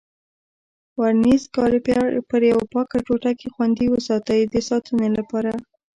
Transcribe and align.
ورنیز 0.99 1.43
کالیپر 1.55 2.09
پر 2.29 2.41
یوه 2.51 2.65
پاکه 2.73 2.97
ټوټه 3.05 3.31
کې 3.39 3.47
خوندي 3.53 3.87
وساتئ 3.93 4.41
د 4.53 4.55
ساتنې 4.69 5.09
لپاره. 5.17 5.51